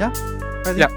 [0.00, 0.10] Ja?
[0.74, 0.88] Ja.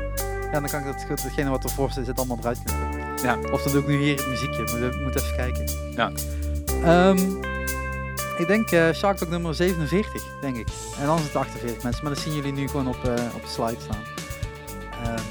[0.51, 3.01] Ja, dan kan ik dat, datgene wat ervoor zit, zit allemaal eruit knippen.
[3.23, 3.51] Ja.
[3.51, 4.61] Of dan doe ik nu hier het muziekje.
[4.61, 5.65] Moet, moet even kijken.
[5.95, 6.11] Ja.
[6.83, 7.17] Ehm,
[8.37, 10.67] ik denk eh Shark Talk nummer 47, denk ik.
[10.99, 13.41] En dan is het 48 mensen, maar dat zien jullie nu gewoon op, eh, op
[13.41, 14.03] de slide staan.
[15.03, 15.23] Ehm,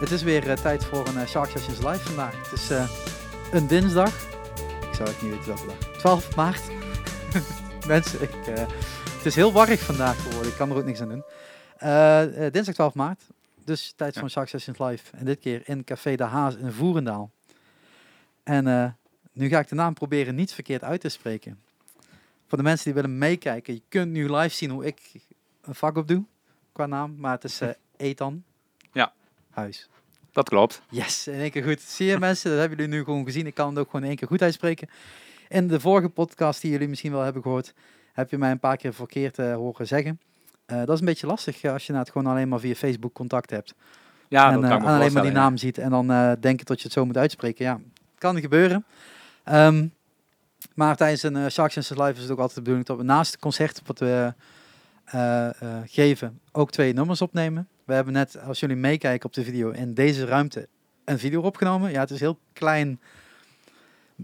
[0.00, 2.34] het is weer eh, tijd voor een Shark Sessions live vandaag.
[2.42, 2.70] Het is
[3.52, 4.12] een dinsdag.
[4.90, 5.98] Ik zou het niet weten welke dag.
[5.98, 6.62] 12 maart.
[7.86, 8.30] mensen, ik,
[9.16, 10.50] het is heel warrig vandaag geworden.
[10.50, 11.24] Ik kan er ook niks aan doen.
[11.82, 13.22] Eh, eh, dinsdag 12 maart.
[13.64, 15.16] Dus tijd voor een Shark Sessions live.
[15.16, 17.30] En dit keer in Café De Haas in Voerendaal.
[18.42, 18.90] En eh,
[19.32, 21.60] nu ga ik de naam proberen niet verkeerd uit te spreken.
[22.46, 25.00] Voor de mensen die willen meekijken, je kunt nu live zien hoe ik
[25.62, 26.24] een vak op doe
[26.72, 27.16] qua naam.
[27.18, 27.60] Maar het is
[27.96, 28.44] Ethan.
[28.92, 29.12] Ja.
[29.50, 29.88] Huis.
[30.32, 30.82] Dat klopt.
[30.90, 31.80] Yes, in één keer goed.
[31.80, 33.46] Zie je mensen, dat hebben jullie nu gewoon gezien.
[33.46, 34.88] Ik kan het ook gewoon in één keer goed uitspreken.
[35.48, 37.74] In de vorige podcast die jullie misschien wel hebben gehoord,
[38.12, 40.20] heb je mij een paar keer verkeerd horen zeggen.
[40.66, 42.74] Eh, dat is een beetje lastig eh, als je nou het gewoon alleen maar via
[42.74, 43.74] Facebook contact hebt.
[44.28, 45.38] Ja, en dat eh, kan me alleen maar die ja.
[45.38, 47.64] naam ziet en dan eh, denken dat je het zo moet uitspreken.
[47.64, 47.80] Ja,
[48.18, 48.84] kan gebeuren.
[49.44, 49.86] Ehm,
[50.74, 53.02] maar tijdens een uh, Shark Senses Live is het ook altijd de bedoeling dat we
[53.02, 54.34] naast het concert wat we
[55.12, 57.68] eh, eh, geven ook twee nummers opnemen.
[57.84, 60.68] We hebben net, als jullie meekijken op de video, in deze ruimte
[61.04, 61.90] een video opgenomen.
[61.90, 63.00] Ja, het is heel klein.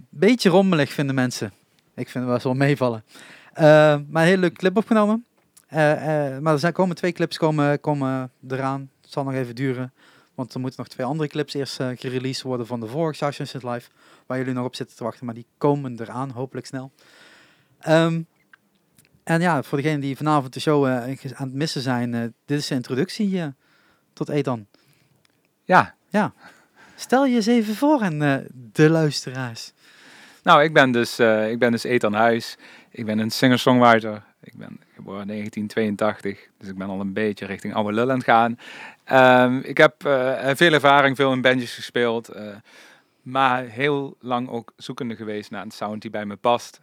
[0.08, 1.52] Beetje rommelig vinden mensen.
[1.94, 3.04] Ik vind het wel zo meevallen.
[3.52, 3.64] Eh,
[4.08, 5.24] maar een hele leuke clip opgenomen.
[5.68, 5.92] Eh,
[6.34, 8.90] eh, maar er zijn, komen twee clips komen, komen eraan.
[9.00, 9.92] Het zal nog even duren.
[10.34, 13.34] Want er moeten nog twee andere clips eerst uh, gereleased worden van de vorige Shark
[13.34, 13.90] Senses Live.
[14.26, 15.26] Waar jullie nog op zitten te wachten.
[15.26, 16.92] Maar die komen eraan, hopelijk snel.
[17.78, 18.22] Ehm,
[19.24, 20.94] en ja, voor degenen die vanavond de show uh,
[21.34, 22.12] aan het missen zijn.
[22.12, 23.46] Uh, dit is de introductie uh,
[24.12, 24.66] tot Ethan.
[25.64, 25.94] Ja.
[26.08, 26.32] Ja.
[26.94, 28.18] Stel je eens even voor aan
[28.72, 29.72] de luisteraars.
[30.42, 32.56] Nou, ik ben dus, ik ben dus Ethan Huis.
[32.90, 34.22] Ik ben een singer-songwriter.
[34.40, 38.58] Ik ben geboren in 1982, dus ik ben al een beetje richting oude lul gaan.
[39.12, 42.36] Um, ik heb uh, veel ervaring, veel in bandjes gespeeld.
[42.36, 42.56] Uh,
[43.22, 46.80] maar heel lang ook zoekende geweest naar een sound die bij me past.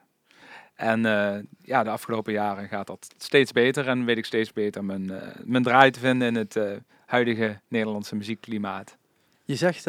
[0.75, 4.85] En uh, ja, de afgelopen jaren gaat dat steeds beter en weet ik steeds beter
[4.85, 5.11] mijn,
[5.43, 6.59] mijn draai te vinden in het
[7.05, 8.97] huidige Nederlandse muziekklimaat.
[9.43, 9.87] Je zegt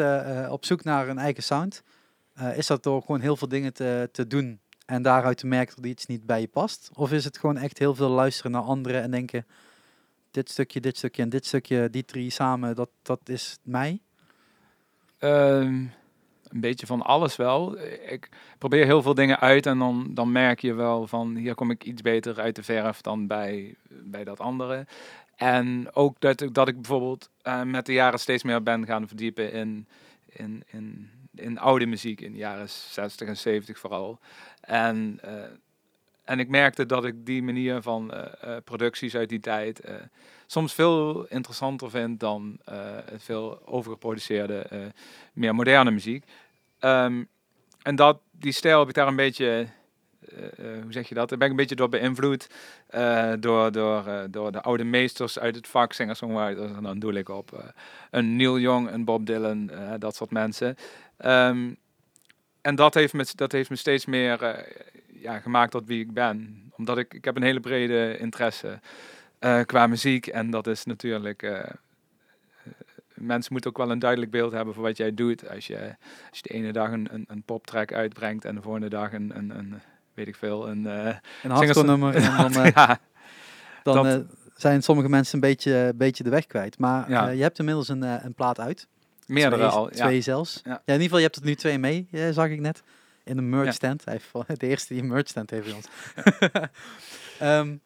[0.49, 1.83] op zoek naar een eigen sound.
[2.55, 6.05] Is dat door gewoon heel veel dingen te, te doen en daaruit te dat iets
[6.05, 6.89] niet bij je past?
[6.93, 9.45] Of is het gewoon echt heel veel luisteren naar anderen en denken,
[10.31, 13.99] dit stukje, dit stukje en dit stukje, die drie samen, dat, dat is mij?
[15.19, 15.91] Um,
[16.47, 17.77] een beetje van alles wel.
[18.09, 21.71] Ik probeer heel veel dingen uit en dan, dan merk je wel van hier kom
[21.71, 24.85] ik iets beter uit de verf dan bij, bij dat andere.
[25.35, 29.51] En ook dat, dat ik bijvoorbeeld uh, met de jaren steeds meer ben gaan verdiepen
[29.51, 29.87] in,
[30.25, 34.19] in, in, in oude muziek, in de jaren 60 en 70 vooral.
[34.67, 35.31] En, uh,
[36.23, 39.81] en ik merkte dat ik die manier van uh, producties uit die tijd
[40.45, 42.59] soms veel interessanter vind dan
[43.05, 44.91] het veel overgeproduceerde,
[45.33, 46.25] meer moderne muziek.
[46.79, 47.27] Um,
[47.81, 49.67] en dat, die stijl heb ik daar een beetje
[50.81, 51.29] hoe zeg je dat?
[51.29, 52.49] Daar ben ik een beetje door beïnvloed.
[53.39, 56.71] Door, door, door de oude meesters uit het vak, singer-songwriters.
[56.71, 57.73] En dan doe ik op
[58.11, 60.75] een Neil Young, een Bob Dylan, dat soort mensen.
[61.25, 61.77] Um,
[62.67, 64.65] en dat heeft, me, dat heeft me steeds meer
[65.07, 66.63] ja, gemaakt tot wie ik ben.
[66.75, 68.79] Omdat ik, ik heb een hele brede interesse
[69.65, 70.27] qua muziek.
[70.27, 71.43] En dat is natuurlijk
[73.17, 75.49] mensen moeten ook wel een duidelijk beeld hebben van wat jij doet.
[75.49, 75.95] Als je,
[76.29, 79.31] als je de ene dag een, een, een poptrack uitbrengt en de volgende dag een,
[79.37, 79.81] een, een
[80.13, 81.51] weet ik veel, een, uh, een.
[82.13, 82.99] En dan, uh, ja,
[83.83, 84.15] dan uh,
[84.55, 86.79] zijn sommige mensen een beetje, beetje de weg kwijt.
[86.79, 87.29] Maar ja.
[87.29, 88.87] je hebt inmiddels een, een plaat uit.
[89.27, 89.87] Meerdere twee, al.
[89.87, 90.21] Twee ja.
[90.21, 90.61] zelfs.
[90.63, 90.71] Ja.
[90.71, 90.77] ja.
[90.77, 92.83] in ieder geval, je hebt er nu twee mee, zag ik net.
[93.23, 94.05] In een merch stand.
[94.05, 95.87] Hij heeft de eerste die een merch stand heeft bij ons.
[97.41, 97.81] um,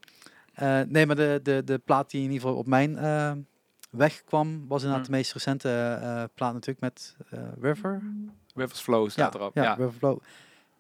[0.94, 2.98] nee, maar de, de, de plaat die in ieder geval op mijn
[3.92, 5.12] wegkwam, was inderdaad Mm.
[5.12, 8.02] de meest recente uh, plaat natuurlijk met uh, River.
[8.56, 9.56] Rivers Flow staat ja, erop.
[9.56, 10.20] Ja, Ja, River Flow.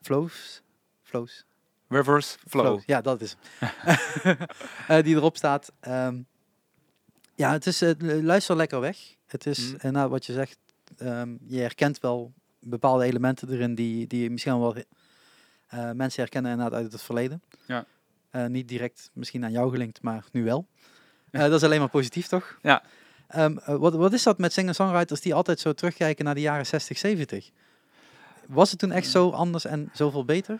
[0.01, 0.61] Flows.
[1.03, 1.45] Flows.
[1.87, 2.65] Rivers Flow.
[2.65, 2.83] Flows.
[2.85, 3.35] Ja, dat is
[5.05, 5.71] Die erop staat.
[5.87, 6.25] Um,
[7.35, 8.97] ja, het is, luister lekker weg.
[9.31, 9.75] Het is, Mm.
[9.77, 10.57] en nou, wat je zegt,
[11.01, 16.79] um, je herkent wel bepaalde elementen erin die, die misschien wel uh, mensen herkennen inderdaad
[16.79, 17.41] uit het verleden.
[17.65, 17.85] Ja.
[18.31, 20.67] Uh, niet direct misschien aan jou gelinkt, maar nu wel.
[21.31, 22.57] Uh, dat is alleen maar positief, toch?
[22.61, 22.83] Ja.
[23.35, 26.65] Um, uh, wat, wat is dat met singer-songwriters die altijd zo terugkijken naar de jaren
[26.65, 27.49] 60, 70?
[28.47, 30.59] Was het toen echt zo anders en zoveel beter?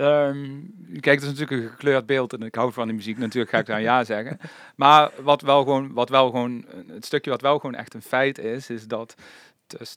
[0.00, 3.18] Um, kijk, het is natuurlijk een gekleurd beeld en ik hou van die muziek.
[3.18, 4.38] Natuurlijk ga ik daar ja zeggen.
[4.76, 8.38] Maar wat wel gewoon, wat wel gewoon, het stukje wat wel gewoon echt een feit
[8.38, 9.14] is, is dat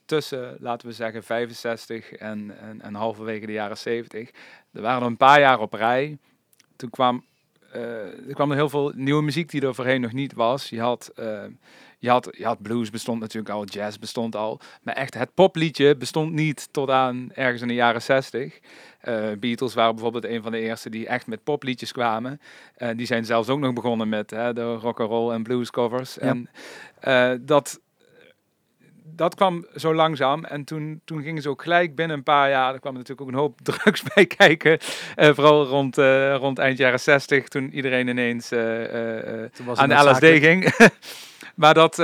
[0.05, 4.29] tussen, laten we zeggen, 65 en, en, en halverwege de jaren 70,
[4.71, 6.17] er waren er een paar jaar op rij.
[6.75, 7.23] Toen kwam
[7.71, 10.69] eh, er kwam er heel veel nieuwe muziek die er voorheen nog niet was.
[10.69, 11.43] Je had, eh,
[12.01, 14.59] je had, je had blues bestond natuurlijk al, jazz bestond al.
[14.81, 18.59] Maar echt het popliedje bestond niet tot aan ergens in de jaren zestig.
[19.03, 22.41] Uh, Beatles waren bijvoorbeeld een van de eerste die echt met popliedjes kwamen.
[22.77, 25.71] Uh, die zijn zelfs ook nog begonnen met hè, de rock and roll en blues
[25.71, 26.13] covers.
[26.13, 26.21] Ja.
[26.21, 26.49] En
[27.07, 27.79] uh, dat,
[29.03, 30.45] dat kwam zo langzaam.
[30.45, 32.73] En toen, toen gingen ze ook gelijk binnen een paar jaar.
[32.73, 34.77] Er kwam natuurlijk ook een hoop drugs bij kijken.
[35.15, 35.97] vooral rond,
[36.37, 40.69] rond eind jaren 60, toen iedereen ineens aan de LSD ging.
[41.55, 41.95] maar dat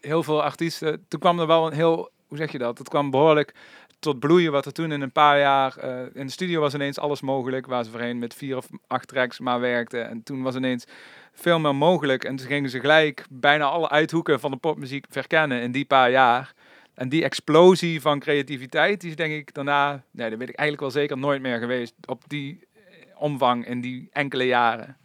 [0.00, 1.04] heel veel artiesten.
[1.08, 2.12] Toen kwam er wel een heel.
[2.28, 2.78] Hoe zeg je dat?
[2.78, 3.54] Het kwam behoorlijk
[4.04, 5.74] tot bloeien wat er toen in een paar jaar...
[5.84, 9.08] Uh, in de studio was ineens alles mogelijk, waar ze voorheen met vier of acht
[9.08, 10.08] tracks maar werkten.
[10.08, 10.84] En toen was ineens
[11.32, 12.24] veel meer mogelijk.
[12.24, 16.10] En toen gingen ze gelijk bijna alle uithoeken van de popmuziek verkennen in die paar
[16.10, 16.54] jaar.
[16.94, 20.02] En die explosie van creativiteit, die is denk ik daarna...
[20.10, 21.94] Nee, dat weet ik eigenlijk wel zeker nooit meer geweest.
[22.06, 22.66] Op die
[23.14, 24.96] omvang in die enkele jaren.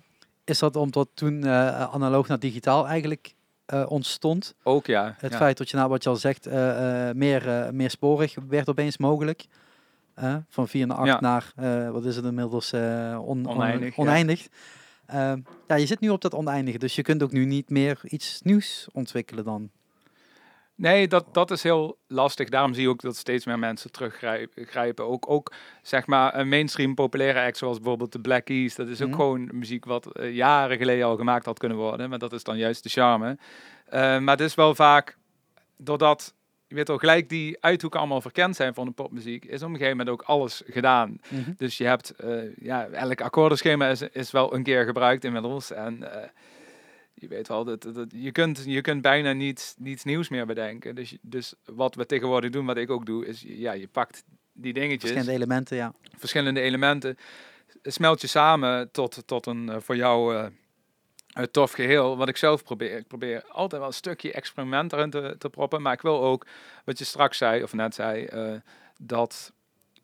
[0.50, 3.34] Is dat omdat toen uh, analoog naar digitaal eigenlijk
[3.74, 4.56] uh, ontstond.
[4.64, 5.16] Ook ja.
[5.18, 5.38] Het ja.
[5.38, 6.54] feit dat je nou wat je al zegt, uh,
[7.12, 9.46] meer, meer sporig werd opeens mogelijk.
[10.50, 11.20] van 4 naar 8 Ja.
[11.20, 11.54] naar,
[11.92, 12.74] wat is het inmiddels,
[13.20, 14.02] on, Oneindig, ja.
[14.04, 14.48] oneindig.
[15.06, 18.00] Ehm, ja, je zit nu op dat oneindige, dus je kunt ook nu niet meer
[18.04, 19.70] iets nieuws ontwikkelen dan.
[20.80, 22.50] Nee, dat, dat is heel lastig.
[22.50, 25.06] Daarom zie je ook dat steeds meer mensen teruggrijpen.
[25.08, 28.76] Ook, ook zeg maar een mainstream populaire act zoals bijvoorbeeld de Black Keys.
[28.76, 29.16] Dat is ook Mhm.
[29.18, 32.10] gewoon muziek wat eh, jaren geleden al gemaakt had kunnen worden.
[32.10, 33.38] Maar dat is dan juist de charme.
[33.86, 35.18] Eh, maar het is wel vaak
[35.78, 36.34] doordat,
[36.68, 39.76] je weet al gelijk die uithoeken allemaal verkend zijn van de popmuziek, is op een
[39.76, 41.18] gegeven moment ook alles gedaan.
[41.30, 41.52] Mhm.
[41.58, 45.72] Dus je hebt, eh, ja, elk akkoordenschema is, is wel een keer gebruikt inmiddels.
[45.72, 46.04] En
[47.20, 50.96] je weet wel, dat, dat, je, kunt, je kunt bijna niets, niets nieuws meer bedenken.
[50.96, 54.24] Dus, dus wat we tegenwoordig doen, wat ik ook doe, is ja, je pakt
[54.54, 55.94] die dingetjes, Verschillende elementen, ja.
[56.18, 57.18] verschillende elementen,
[57.84, 60.46] smelt je samen tot, tot een eh, voor jou eh,
[61.34, 62.18] een tof geheel.
[62.18, 62.98] Wat ik zelf probeer.
[62.98, 65.82] Ik probeer altijd wel een stukje experiment erin te, te proppen.
[65.82, 66.46] Maar ik wil ook,
[66.86, 68.54] wat je straks zei, of net zei, eh,
[69.02, 69.54] dat,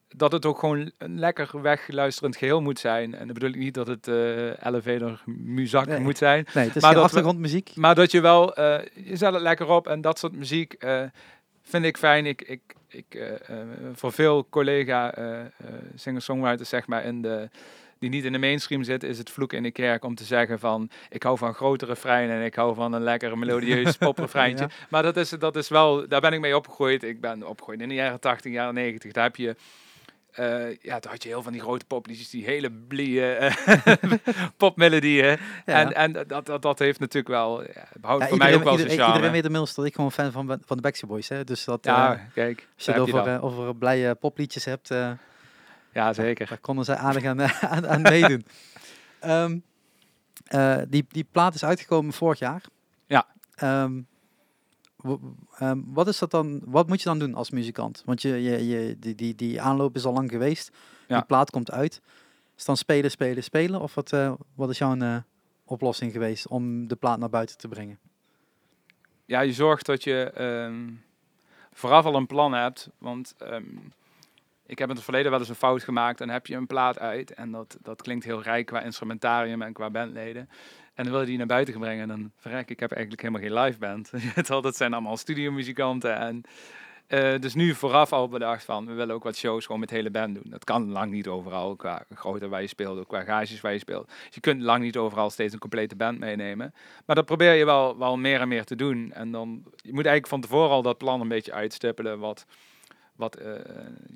[0.10, 3.14] dat het ook gewoon een lekker wegluisterend geheel moet zijn.
[3.16, 6.00] En dan bedoel ik niet dat het eh elevator muzak Nee.
[6.00, 6.48] moet zijn.
[6.54, 7.72] Nee, het is Maar we- achtergrondmuziek.
[7.76, 11.02] Maar dat je wel, eh, je zet het lekker op en dat soort muziek eh,
[11.62, 12.26] vind ik fijn.
[12.26, 13.34] Ik, ik, ik,
[13.94, 15.14] voor veel collega
[15.96, 17.50] singer-songwriters, zeg maar, in de,
[18.00, 20.60] die niet in de mainstream zitten, is het vloeken in de kerk om te zeggen
[20.60, 24.66] van, ik hou van grote refreinen en ik hou van een lekker melodieus poprefreintje.
[24.66, 24.86] Ja.
[24.90, 27.04] Maar dat is, dat is wel, daar ben ik mee opgegroeid.
[27.04, 29.12] Ik ben opgegroeid in de jaren 80, jaren 90.
[29.12, 29.56] Daar heb je...
[30.36, 33.56] eh, ja, toen had je heel van die grote popliedjes, die hele blie eh,
[34.58, 35.38] popmelodieën.
[35.66, 35.80] Ja.
[35.80, 38.78] En, en dat, dat, dat heeft natuurlijk wel, ja, behoudt Ja, voor mij ook wel
[38.78, 39.06] zijn charme.
[39.06, 41.30] iedereen weet inmiddels dat ik gewoon fan van, van de Backstreet Boys.
[41.30, 41.44] Hè?
[41.44, 44.88] Dus dat, ja, eh, kijk, als je het over, over blije popliedjes hebt,
[45.92, 46.48] ja, zeker.
[46.48, 47.42] daar konden zij aardig aan,
[47.76, 48.46] aan, aan meedoen.
[49.20, 49.58] Ehm,
[50.46, 52.62] eh, die, die plaat is uitgekomen vorig jaar.
[53.06, 53.26] Ja.
[53.56, 54.02] Ehm,
[55.58, 56.62] ehm, wat is dat dan?
[56.64, 58.02] Wat moet je dan doen als muzikant?
[58.06, 60.72] Want je, je, je, die, die, die aanloop is al lang geweest.
[61.08, 61.16] Ja.
[61.16, 62.02] Die plaat komt uit.
[62.58, 63.82] Is dan spelen, spelen, spelen?
[63.82, 65.18] Of wat, eh, wat is jouw eh,
[65.66, 68.00] oplossing geweest om de plaat naar buiten te brengen?
[69.26, 70.92] Ja, je zorgt dat je ehm,
[71.74, 72.90] vooraf al een plan hebt.
[72.98, 73.64] Want ehm,
[74.66, 76.22] ik heb in het verleden wel eens een fout gemaakt.
[76.22, 77.34] En heb je een plaat uit.
[77.34, 80.50] En dat, dat klinkt heel rijk qua instrumentarium en qua bandleden.
[80.96, 82.02] En dan wil je die naar buiten brengen.
[82.02, 84.12] En dan verrek, ik heb eigenlijk helemaal geen live band.
[84.64, 86.18] Dat zijn allemaal studiomuzikanten.
[86.18, 86.44] En
[87.08, 90.10] eh, dus nu vooraf al bedacht van, we willen ook wat shows gewoon met hele
[90.10, 90.44] band doen.
[90.46, 94.08] Dat kan lang niet overal, qua grootte waar je speelt, qua gages waar je speelt.
[94.08, 96.74] Dus je kunt lang niet overal steeds een complete band meenemen.
[97.06, 99.12] Maar dat probeer je wel, wel meer en meer te doen.
[99.14, 102.20] En dan, je moet eigenlijk van tevoren al dat plan een beetje uitstippelen.
[102.20, 102.46] Wat,
[103.16, 103.52] wat eh,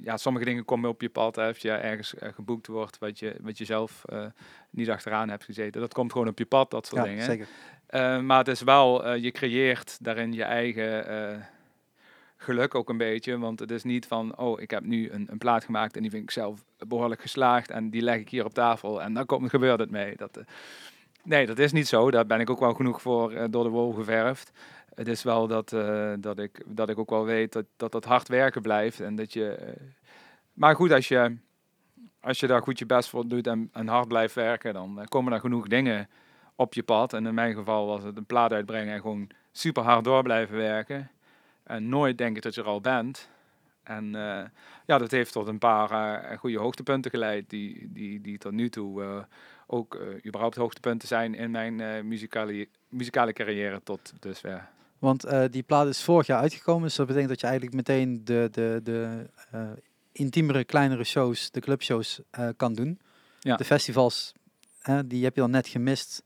[0.01, 1.36] ja, sommige dingen komen op je pad.
[1.36, 4.25] Hè, als je ergens eh, geboekt wordt, wat je, wat je zelf eh,
[4.70, 5.82] niet achteraan hebt gezeten.
[5.82, 7.24] Dat komt gewoon op je pad, dat soort Ja, dingen.
[7.24, 7.48] zeker.
[8.24, 11.48] Maar het is wel, je creëert daarin je eigen
[12.38, 13.38] geluk ook een beetje.
[13.38, 16.12] Want het is niet van, oh, ik heb nu een, een plaat gemaakt en die
[16.12, 17.70] vind ik zelf behoorlijk geslaagd.
[17.70, 20.15] En die leg ik hier op tafel en dan komt, gebeurt het mee.
[20.15, 20.39] Dat,
[21.24, 22.12] nee, dat is niet zo.
[22.12, 24.51] Daar ben ik ook wel genoeg voor door de wol geverfd.
[25.00, 28.06] Het is wel dat, eh, dat, ik, dat ik ook wel weet dat, dat dat
[28.06, 29.00] hard werken blijft.
[29.00, 29.74] En dat je, eh,
[30.53, 31.36] maar goed, als je,
[32.20, 35.06] als je daar goed je best voor doet en, en hard blijft werken, dan eh,
[35.08, 36.10] komen er genoeg dingen
[36.56, 37.13] op je pad.
[37.13, 40.58] En in mijn geval was het een plaat uitbrengen en gewoon super hard door blijven
[40.58, 41.12] werken.
[41.63, 43.29] En nooit denken dat je er al bent.
[43.84, 44.12] En
[44.86, 49.25] ja, dat heeft tot een paar goede hoogtepunten geleid, die, die, die tot nu toe
[49.68, 54.70] ook überhaupt hoogtepunten zijn in mijn muzikale, muzikale carrière tot dusver.
[55.00, 58.22] Want eh, die plaat is vorig jaar uitgekomen, dus dat betekent dat je eigenlijk meteen
[58.24, 59.62] de, de, de eh,
[60.12, 63.00] intiemere, kleinere shows, de clubshows, eh, kan doen.
[63.39, 63.56] Ja.
[63.56, 64.34] De festivals
[65.06, 66.24] die heb je dan net gemist,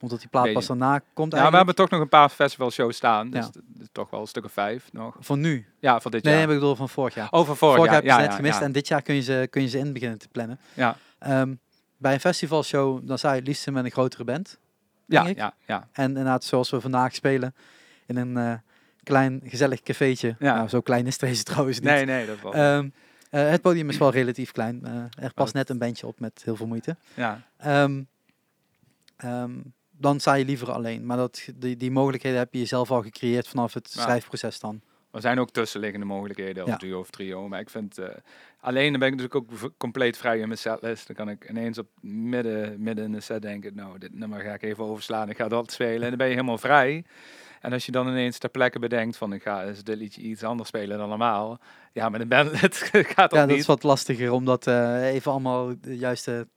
[0.00, 3.30] omdat die plaat pas daarna komt Ja, we hebben toch nog een paar festivalshows staan.
[3.30, 3.86] Dus Ja.
[3.92, 5.16] toch wel een stuk of vijf nog.
[5.20, 5.66] Van nu.
[5.78, 6.42] Ja, voor dit Nee, jaar.
[6.42, 7.28] ik bedoel van vorig jaar.
[7.30, 8.20] Over vorig, vorig jaar jaar.
[8.20, 9.92] heb je ja, net gemist en dit jaar kun je ze, kun je ze in
[9.92, 10.58] beginnen te plannen.
[10.74, 10.96] Ja.
[11.18, 11.54] Ehm,
[11.96, 14.58] bij een festivalshow, dan zou je het liefst met een grotere band.
[15.06, 15.36] Ja, ik.
[15.36, 15.88] ja, ja.
[15.92, 17.54] En inderdaad, zoals we vandaag spelen,
[18.10, 18.54] in een eh,
[19.02, 20.36] klein gezellig cafeetje.
[20.38, 20.54] Ja.
[20.54, 21.88] Nou, zo klein is deze trouwens niet.
[21.88, 22.54] Nee, nee, dat was.
[22.54, 22.88] Ehm,
[23.30, 24.84] eh, het podium is wel relatief klein.
[24.84, 25.52] Eh, er past Wat?
[25.52, 26.96] net een bandje op met heel veel moeite.
[27.14, 27.42] ja.
[27.56, 28.02] Ehm,
[29.16, 29.52] ehm,
[29.90, 31.06] dan sta je liever alleen.
[31.06, 34.02] Maar dat, die, die mogelijkheden heb je jezelf al gecreëerd vanaf het Ja.
[34.02, 34.80] schrijfproces dan.
[35.12, 36.76] Er zijn ook tussenliggende mogelijkheden, als Ja.
[36.76, 37.48] duo of trio.
[37.48, 38.08] Maar ik vind, eh,
[38.60, 41.06] alleen dan ben ik natuurlijk ook compleet vrij in mijn setlist.
[41.06, 44.52] Dan kan ik ineens op midden, midden in de set denken, nou, dit nummer ga
[44.54, 45.28] ik even overslaan.
[45.30, 46.02] Ik ga dat spelen.
[46.02, 47.04] En dan ben je helemaal vrij.
[47.60, 50.42] En als je dan ineens ter plekke bedenkt van, ik ga eens dit liedje iets
[50.42, 51.58] anders spelen dan normaal.
[51.92, 55.30] Ja, met een bandlid gaat dat ja, dat is wat lastiger om dat eh, even
[55.30, 56.48] allemaal de juiste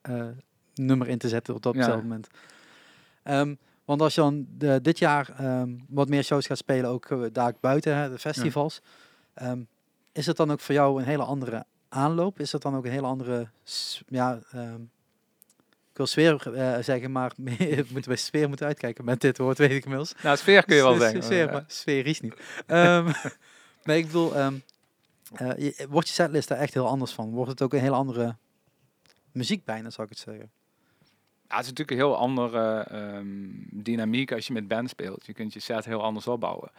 [0.00, 0.26] eh,
[0.74, 1.96] nummer in te zetten op dat Ja.
[1.96, 2.28] moment.
[3.22, 3.54] Ehm,
[3.98, 7.20] want als je dan de, dit jaar ehm, wat meer shows gaat spelen, ook eh,
[7.32, 8.80] daar buiten, hè, de festivals,
[9.34, 9.62] ehm,
[10.12, 12.40] is het dan ook voor jou een hele andere aanloop?
[12.40, 13.48] Is dat dan ook een hele andere,
[14.08, 14.80] ja, ehm,
[15.90, 19.58] ik wil sfeer eh, zeggen, maar meer, moeten we sfeer moeten uitkijken met dit woord,
[19.58, 20.14] weet ik inmiddels.
[20.22, 21.22] Nou, sfeer kun je wel zeggen.
[21.22, 22.34] Sfeer, maar sfeer is niet.
[23.82, 24.48] Nee, ik bedoel, eh,
[25.56, 27.30] je- wordt je setlist daar echt heel anders van?
[27.30, 28.36] Wordt het ook een hele andere
[29.32, 30.50] muziek bijna, zou ik het zeggen?
[31.52, 33.26] Ja, het is natuurlijk een heel andere ehm,
[33.70, 35.26] dynamiek als je met band speelt.
[35.26, 36.70] Je kunt je set heel anders opbouwen.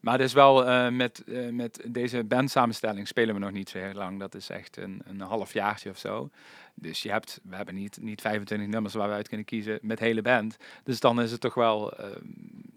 [0.00, 3.78] Maar het is wel eh, met, eh, met deze bandsamenstelling spelen we nog niet zo
[3.78, 4.18] heel lang.
[4.18, 6.30] Dat is echt een, een half jaartje of zo.
[6.74, 9.98] Dus je hebt, we hebben niet, niet 25 nummers waar we uit kunnen kiezen met
[9.98, 10.56] hele band.
[10.84, 12.24] Dus dan is het toch wel, ehm,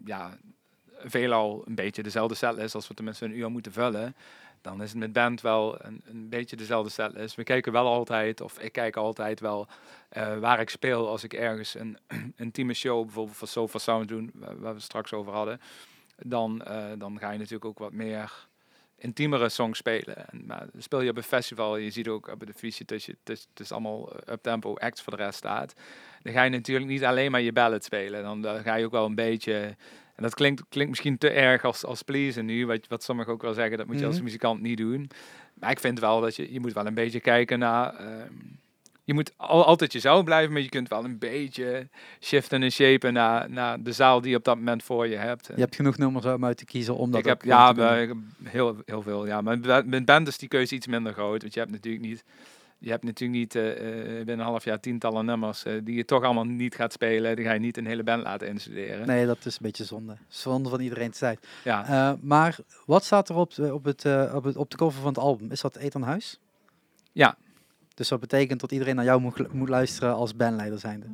[0.05, 0.37] ja,
[0.97, 4.15] veelal een beetje dezelfde setlist als we tenminste een uur moeten vullen.
[4.61, 7.35] Dan is het met band wel een, een beetje dezelfde setlist.
[7.35, 9.67] We kijken wel altijd, of ik kijk altijd wel
[10.09, 11.97] eh, waar ik speel als ik ergens een
[12.35, 15.61] intieme show, bijvoorbeeld voor Sofa Sound doen, waar, we straks over hadden,
[16.17, 18.47] dan, eh, dan ga je natuurlijk ook wat meer
[18.97, 20.29] intiemere songs spelen.
[20.29, 23.15] En, maar speel je op een festival, je ziet ook op de visie dat je,
[23.23, 25.73] het is, allemaal up-tempo acts voor de rest staat.
[26.21, 28.41] Dan ga je natuurlijk niet alleen maar je ballad spelen.
[28.41, 29.75] Dan ga je ook wel een beetje...
[30.21, 33.41] En dat klinkt, klinkt misschien te erg als, als pleasen nu, wat, wat sommigen ook
[33.41, 34.23] wel zeggen, dat moet je als Mhm.
[34.23, 35.09] muzikant niet doen.
[35.53, 37.95] Maar ik vind wel dat je, je moet wel een beetje kijken naar...
[37.95, 38.33] ehm,
[39.03, 41.87] je moet al, altijd jezelf blijven, maar je kunt wel een beetje
[42.19, 45.47] shiften en shapen naar, naar de zaal die je op dat moment voor je hebt.
[45.55, 47.73] Je hebt genoeg nummers om uit te kiezen om dat ik heb, ja,
[48.43, 49.25] heel, heel veel.
[49.25, 51.41] Ja, maar met- met band is die keuze iets minder groot.
[51.41, 52.23] Want je hebt natuurlijk niet,
[52.83, 56.05] je hebt natuurlijk niet eh, eh, binnen een half jaar tientallen nummers eh, die je
[56.05, 57.35] toch allemaal niet gaat spelen.
[57.35, 59.07] Die ga je niet een hele band laten instuderen.
[59.07, 60.17] Nee, dat is een beetje zonde.
[60.27, 61.47] Zonde van iedereen tijd.
[61.63, 62.17] Ja.
[62.21, 65.17] Maar wat staat er op, de- op, het, op, het, op de cover van het
[65.17, 65.51] album?
[65.51, 66.39] Is dat Ethan Huis?
[67.11, 67.35] Ja.
[67.93, 71.05] Dus dat betekent dat iedereen naar jou moet, moet luisteren als bandleider zijnde.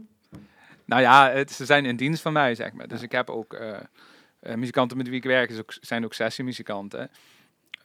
[0.86, 2.88] Nou ja, het, ze zijn in dienst van mij, zeg maar.
[2.88, 3.59] Dus ik heb ook
[4.55, 7.09] muzikanten met wie ik werk, zijn ook sessiemuzikanten.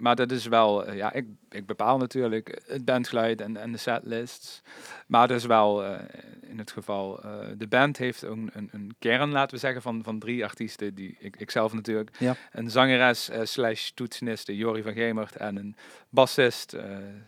[0.02, 3.78] Maar dat is wel, eh, ja, ik, ik bepaal natuurlijk het bandgeluid en, en de
[3.78, 4.62] setlists.
[5.06, 5.98] Maar dat is wel eh,
[6.40, 10.02] in het geval, eh, de band heeft een, een, een kern, laten we zeggen, van,
[10.02, 10.94] van drie artiesten.
[10.94, 12.10] Die, ik, ik zelf natuurlijk.
[12.18, 12.36] Ja.
[12.52, 15.36] Een zangeres eh, slash toetseniste, Jori van Gemert.
[15.36, 15.76] En een
[16.08, 16.76] bassist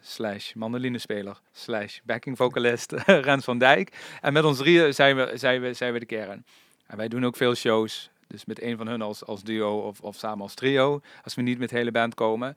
[0.00, 2.92] slash mandolinespeler slash backing vocalist,
[3.28, 4.16] Rens van Dijk.
[4.20, 6.44] En met ons drieën zijn we, zijn we, zijn we de kern.
[6.86, 8.10] En wij doen ook veel shows.
[8.26, 11.00] Dus met een van hun als, als duo of, of samen als trio.
[11.24, 12.56] Als we niet met de hele band komen.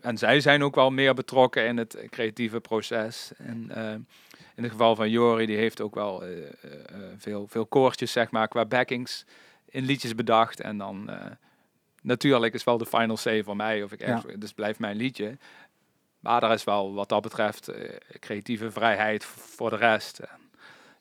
[0.00, 3.32] En zij zijn ook wel meer betrokken in het creatieve proces.
[3.36, 3.92] En eh,
[4.54, 6.50] in het geval van Jori, die heeft ook wel eh, eh,
[7.16, 9.24] veel, veel koortjes, zeg maar, qua backings
[9.64, 10.60] in liedjes bedacht.
[10.60, 11.10] En dan
[12.02, 13.82] natuurlijk is wel de final say voor mij.
[13.82, 15.36] Of ik ergens, Dus blijft mijn liedje.
[16.20, 17.70] Maar er is wel wat dat betreft
[18.20, 20.20] creatieve vrijheid voor de rest.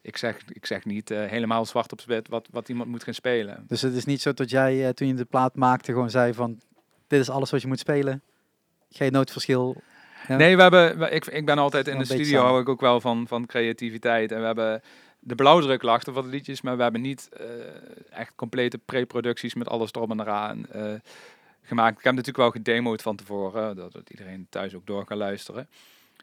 [0.07, 3.13] Ik, zeg, ik zeg niet eh, helemaal zwart op wit wat, wat iemand moet gaan
[3.13, 3.65] spelen.
[3.67, 6.33] Dus het is niet zo dat jij eh, toen je de plaat maakte gewoon zei
[6.33, 6.59] van...
[7.07, 8.21] Dit is alles wat je moet spelen.
[8.89, 9.81] Geen noodverschil.
[10.27, 10.35] Ja.
[10.37, 13.01] Nee, we hebben, we- ik, ik ben altijd in de studio, hou ik ook wel
[13.01, 14.31] van, van creativiteit.
[14.31, 14.81] En we hebben
[15.19, 17.45] de blauwdruk er wat liedjes, maar we hebben niet eh,
[18.19, 20.93] echt complete pre-producties met alles erop en eraan eh,
[21.61, 21.97] gemaakt.
[21.97, 25.69] Ik heb natuurlijk wel gedemoed van tevoren, dat, dat iedereen thuis ook door kan luisteren.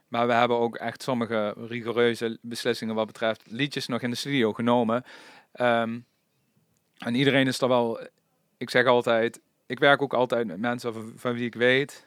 [0.08, 4.52] Maar we hebben ook echt sommige rigoureuze beslissingen wat betreft liedjes nog in de studio
[4.52, 5.04] genomen.
[5.52, 5.99] Ehm,
[6.99, 8.00] en iedereen is er wel,
[8.56, 12.06] ik zeg altijd, ik werk ook altijd met mensen van, van wie ik weet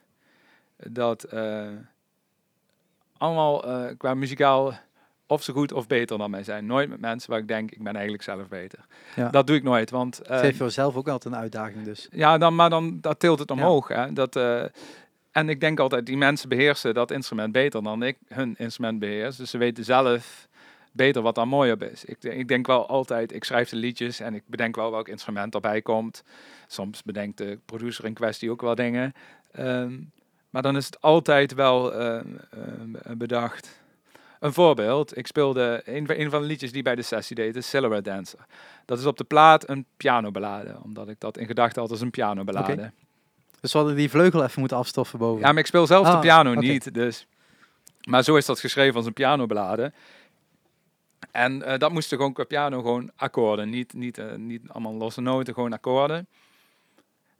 [0.77, 1.67] dat eh,
[3.17, 4.73] allemaal eh, qua muzikaal
[5.27, 6.65] of zo goed of beter dan mij zijn.
[6.65, 8.79] Nooit met mensen waar ik denk, ik ben eigenlijk zelf beter.
[9.15, 9.29] Ja.
[9.29, 10.21] Dat doe ik nooit, want...
[10.21, 12.07] eh, Het geeft voor jezelf ook altijd een uitdaging dus.
[12.11, 13.87] ja, dan, maar dan dat tilt het omhoog.
[13.87, 14.13] Hè?
[14.13, 14.63] Dat, eh,
[15.37, 19.35] en ik denk altijd, die mensen beheersen dat instrument beter dan ik hun instrument beheers.
[19.35, 20.47] Dus ze weten zelf
[20.91, 22.05] beter wat dan mooi op is.
[22.05, 25.53] Ik, ik denk wel altijd, ik schrijf de liedjes en ik bedenk wel welk instrument
[25.53, 26.23] erbij komt.
[26.67, 29.13] Soms bedenkt de producer in kwestie ook wel dingen.
[29.51, 29.93] Ehm,
[30.49, 33.79] maar dan is het altijd wel ehm, ehm, bedacht.
[34.39, 38.09] Een voorbeeld, ik speelde een, van de liedjes die bij de sessie deed, is Silhouette
[38.09, 38.45] Dancer.
[38.85, 42.11] Dat is op de plaat een pianoballade, omdat ik dat in gedachten had als een
[42.11, 42.73] pianoballade.
[42.73, 42.91] Okay.
[43.59, 45.41] Dus we hadden die vleugel even moeten afstoffen boven.
[45.41, 47.27] Ja, maar ik speel zelf de ah, piano niet, dus...
[48.07, 49.93] Maar zo is dat geschreven als een pianoballade.
[51.31, 55.21] En uh, dat moesten gewoon qua piano gewoon akkoorden, niet, niet, uh, niet allemaal losse
[55.21, 56.27] noten, gewoon akkoorden.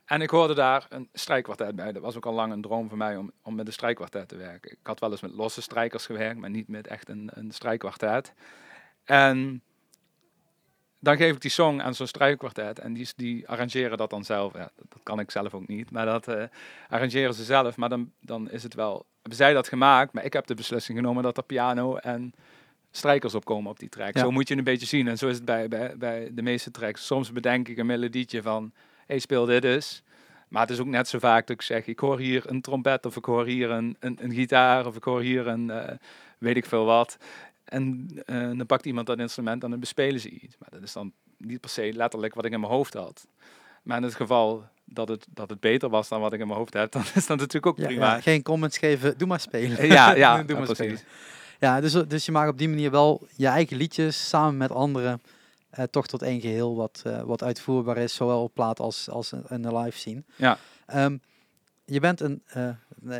[0.04, 1.92] En ik hoorde daar een strijkkwartet bij.
[1.92, 4.36] Dat was ook al lang een droom voor mij om, om met een strijkkwartet te
[4.36, 4.70] werken.
[4.70, 8.32] Ik had wel eens met losse strijkers gewerkt, maar niet met echt een, een strijkkwartet.
[9.04, 9.62] En
[10.98, 14.52] dan geef ik die song aan zo'n strijkkwartet en die, die arrangeren dat dan zelf.
[14.52, 16.42] Ja, dat kan ik zelf ook niet, maar dat uh,
[16.88, 17.76] arrangeren ze zelf.
[17.76, 20.98] Maar dan, dan is het wel, hebben zij dat gemaakt, maar ik heb de beslissing
[20.98, 22.32] genomen dat er piano en
[22.90, 24.18] strijkers opkomen op die track.
[24.18, 26.70] Zo moet je een beetje zien en zo is het bij, bij, bij de meeste
[26.70, 27.06] tracks.
[27.06, 28.72] Soms bedenk ik een melodietje van
[29.06, 30.02] hey, speel dit eens.
[30.48, 33.06] Maar het is ook net zo vaak dat ik zeg, ik hoor hier een trompet
[33.06, 35.84] of ik hoor hier een, een, een gitaar of ik hoor hier een uh,
[36.38, 37.18] weet ik veel wat.
[37.68, 40.56] En uh, dan pakt iemand dat instrument en dan bespelen ze iets.
[40.58, 43.26] Maar dat is dan niet per se letterlijk wat ik in mijn hoofd had.
[43.82, 46.58] Maar in het geval dat het, dat het beter was dan wat ik in mijn
[46.58, 48.14] hoofd heb, dan is dat natuurlijk ook prima.
[48.14, 49.86] Ja, geen comments geven, doe maar spelen.
[49.86, 50.98] Ja, ja, doe maar spelen.
[51.58, 55.22] Ja, dus, dus je maakt op die manier wel je eigen liedjes samen met anderen
[55.78, 59.32] uh, toch tot één geheel wat, uh, wat uitvoerbaar is, zowel op plaat als, als
[59.48, 60.22] in de live scene.
[60.36, 60.58] Ja.
[60.94, 61.20] Um,
[61.84, 62.70] je bent een, uh,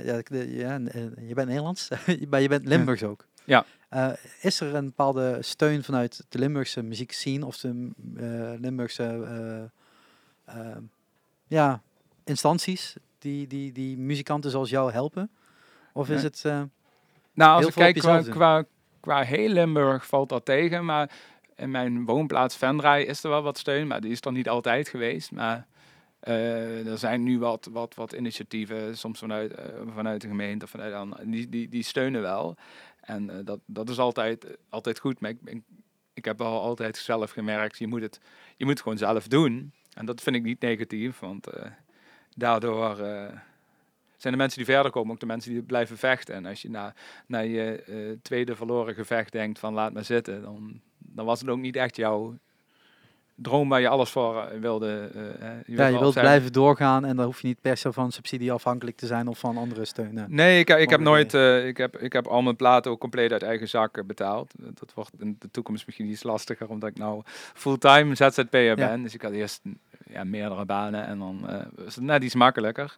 [0.05, 0.79] ja, ja,
[1.21, 1.89] je bent Nederlands,
[2.31, 3.27] maar je bent Limburgs ook.
[3.45, 3.65] Ja.
[4.41, 9.71] Is er een bepaalde steun vanuit de Limburgse muziekscene of de Limburgse
[11.47, 11.83] ja,
[12.25, 15.31] instanties die, die, die muzikanten zoals jou helpen?
[15.93, 16.43] Of is het...
[17.33, 18.65] nou, als ik kijk qua, qua,
[19.01, 21.11] qua heel Limburg valt dat tegen, maar
[21.57, 24.89] in mijn woonplaats Venray is er wel wat steun, maar die is dan niet altijd
[24.89, 25.33] geweest.
[25.33, 25.67] Maar
[26.23, 31.15] uh, er zijn nu wat, wat, wat initiatieven, soms vanuit, uh, vanuit de gemeente, vanuit,
[31.25, 32.57] die, die, die steunen wel.
[33.09, 35.21] En uh, dat, dat is altijd, altijd goed.
[35.21, 35.63] Maar ik,
[36.15, 38.21] ik, heb wel altijd zelf gemerkt, je moet het,
[38.57, 39.73] je moet het gewoon zelf doen.
[39.95, 41.47] En dat vind ik niet negatief, want
[42.37, 42.97] daardoor
[44.17, 46.35] zijn de mensen die verder komen ook de mensen die blijven vechten.
[46.35, 46.95] En als je na,
[47.27, 51.59] na je tweede verloren gevecht denkt van laat maar zitten, dan, dan was het ook
[51.59, 52.39] niet echt jouw
[53.43, 55.11] droom waar je alles voor eh, wilde.
[55.15, 55.23] Uh,
[55.67, 58.53] je ja, je wilt blijven doorgaan en dan hoef je niet per se van subsidie
[58.53, 60.27] afhankelijk te zijn of van andere steunen.
[60.29, 63.33] Nee, ik, ik heb nooit, uh, ik, heb, ik heb al mijn platen ook compleet
[63.33, 64.53] uit eigen zak betaald.
[64.57, 67.23] Dat wordt in de toekomst misschien iets lastiger, omdat ik nou
[67.55, 69.03] fulltime ZZP'er ben.
[69.03, 69.61] Dus ik had eerst
[70.07, 72.97] ja, meerdere banen en dan uh, is het net iets makkelijker.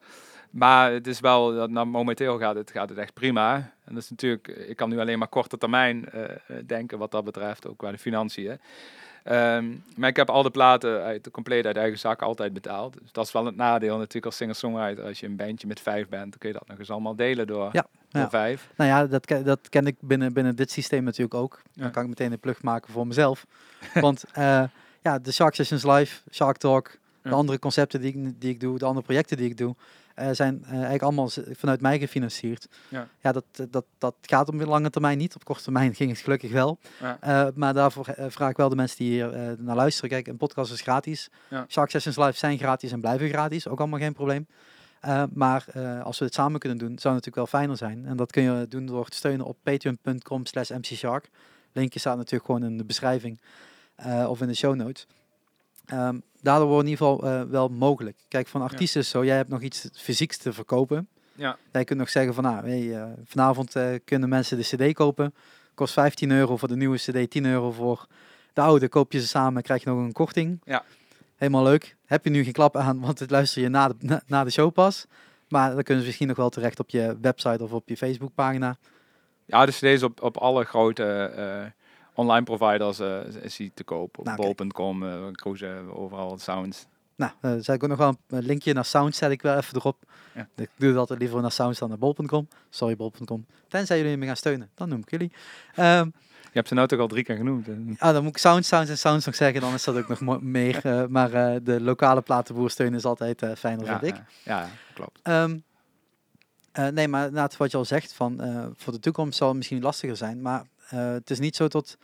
[0.50, 3.54] Maar het is wel, dat nou, momenteel gaat het, gaat het echt prima.
[3.84, 6.24] En dat is natuurlijk, ik kan nu alleen maar korte termijn uh,
[6.66, 8.58] denken wat dat betreft, ook qua de financiën.
[9.24, 12.96] Um, maar ik heb al de platen uit, compleet uit eigen zak altijd betaald.
[13.02, 15.04] Dus dat is wel het nadeel natuurlijk als singer-songwriter.
[15.04, 17.46] Als je een bandje met vijf bent, dan kun je dat nog eens allemaal delen
[17.46, 18.70] door, ja, door vijf.
[18.76, 21.62] Nou ja, dat, dat ken ik binnen, binnen dit systeem natuurlijk ook.
[21.74, 23.46] Dan kan ik meteen een plug maken voor mezelf.
[23.94, 24.62] Want uh,
[25.02, 28.78] ja, de Shark Sessions Live, Shark Talk, de andere concepten die ik, die ik doe,
[28.78, 29.74] de andere projecten die ik doe,
[30.32, 32.68] zijn uh, eigenlijk allemaal vanuit mij gefinancierd.
[32.88, 35.34] Ja, ja dat, dat, dat gaat op lange termijn niet.
[35.34, 36.78] Op korte termijn ging het gelukkig wel.
[37.00, 37.18] Ja.
[37.24, 40.10] Uh, maar daarvoor vraag ik wel de mensen die hier naar luisteren.
[40.10, 41.30] Kijk, een podcast is gratis.
[41.48, 41.66] Ja.
[41.68, 43.68] Shark Sessions Live zijn gratis en blijven gratis.
[43.68, 44.46] Ook allemaal geen probleem.
[45.32, 45.64] maar
[46.02, 48.06] als we het samen kunnen doen, zou het natuurlijk wel fijner zijn.
[48.06, 51.30] En dat kun je doen door te steunen op patreon.com slash mcshark.
[51.72, 53.40] Linkje staat natuurlijk gewoon in de beschrijving
[54.26, 55.06] of in de show notes.
[55.92, 58.16] Um, daardoor wordt in ieder geval uh, wel mogelijk.
[58.28, 61.08] Kijk, van artiesten zo, jij hebt nog iets fysieks te verkopen.
[61.34, 61.56] Ja.
[61.72, 65.34] Jij kunt nog zeggen van, nou, hey, uh, vanavond uh, kunnen mensen de cd kopen.
[65.74, 68.06] Kost 15 euro voor de nieuwe cd, 10 euro voor
[68.52, 68.88] de oude.
[68.88, 70.60] Koop je ze samen, krijg je nog een korting.
[70.64, 70.84] Ja.
[71.36, 71.96] Helemaal leuk.
[72.06, 74.50] Heb je nu geen klap aan, want het luister je na de, na, na de
[74.50, 75.06] show pas.
[75.48, 78.76] Maar dan kunnen ze misschien nog wel terecht op je website of op je Facebookpagina.
[79.44, 81.32] Ja, de cd's op, op alle grote
[82.20, 84.18] online providers uh, is hij te koop.
[84.18, 86.86] Op nou, bol.com, uh, cruise, overal sounds.
[87.16, 89.76] Nou, uh, zet ik ook nog wel een linkje naar Sounds, zet ik wel even
[89.76, 89.96] erop.
[90.34, 90.48] Ja.
[90.56, 92.48] Ik doe het altijd liever naar Sounds dan naar bol.com.
[92.70, 93.46] Sorry, bol.com.
[93.68, 95.32] Tenzij jullie me gaan steunen, dan noem ik jullie.
[95.76, 97.66] Um, je hebt ze nou toch al drie keer genoemd.
[97.66, 97.74] Hè?
[97.98, 100.40] Ah, dan moet ik Sounds, Sounds en Sounds nog zeggen, dan is dat ook nog
[100.42, 100.86] meer.
[100.86, 104.22] Uh, maar uh, de lokale platenboer steunen is altijd uh, fijner, ja, vind ik.
[104.44, 105.20] Ja, klopt.
[105.28, 105.64] Um,
[106.92, 108.40] nee, maar na wat je al zegt, van,
[108.76, 110.42] voor de toekomst zal het misschien lastiger zijn.
[110.42, 110.64] Maar
[110.96, 111.96] het is niet zo tot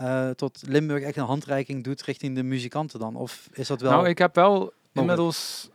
[0.00, 3.16] uh, tot Limburg echt een handreiking doet richting de muzikanten dan?
[3.16, 3.90] Of is dat wel...
[3.90, 5.70] Nou, ik heb wel inmiddels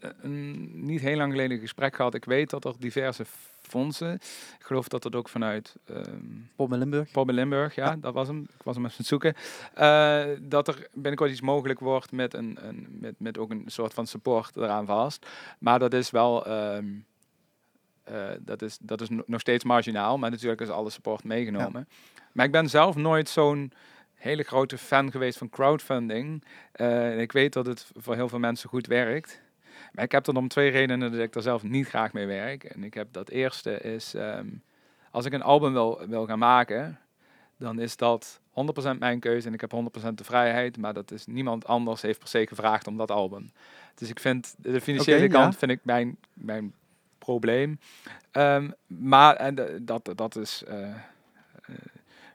[0.00, 2.14] een niet heel lang geleden een gesprek gehad.
[2.14, 3.24] Ik weet dat er diverse
[3.62, 4.14] fondsen.
[4.58, 6.06] Ik geloof dat dat ook vanuit ehm
[6.56, 7.10] Pop in Limburg.
[7.10, 7.96] Pop in Limburg, ja, Ja.
[8.00, 8.40] dat was hem.
[8.40, 9.34] Ik was hem even aan het zoeken.
[9.74, 13.94] Eh, dat er binnenkort iets mogelijk wordt met, een, een, met, met ook een soort
[13.94, 15.26] van support eraan vast.
[15.58, 16.46] Maar dat is wel...
[16.46, 16.92] ehm, eh,
[18.40, 21.88] dat, is, dat is no- nog steeds marginaal, maar natuurlijk is alle support meegenomen.
[22.32, 23.72] Maar ik ben zelf nooit zo'n
[24.14, 26.44] hele grote fan geweest van crowdfunding.
[26.72, 29.40] Eh, ik weet dat het voor heel veel mensen goed werkt.
[29.92, 32.64] Maar ik heb dan om twee redenen dat ik er zelf niet graag mee werk.
[32.64, 34.46] En ik heb dat eerste is, ehm,
[35.10, 36.98] als ik een album wil, wil gaan maken,
[37.56, 40.76] dan is dat 100% mijn keuze en ik heb 100% de vrijheid.
[40.76, 43.50] Maar dat is niemand anders heeft per se gevraagd om dat album.
[43.94, 45.28] Dus ik vind de financiële ja.
[45.28, 46.74] kant vind ik mijn, mijn
[47.24, 47.78] probleem.
[48.30, 50.94] Ehm, maar en dat, dat is eh, eh,